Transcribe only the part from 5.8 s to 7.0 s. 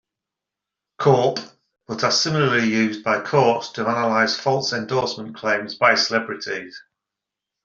celebrities.